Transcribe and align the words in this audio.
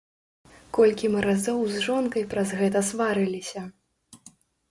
Колькі 0.77 1.09
мы 1.15 1.19
разоў 1.25 1.59
з 1.73 1.83
жонкай 1.87 2.25
праз 2.33 2.55
гэта 2.61 2.79
сварыліся! 2.89 3.61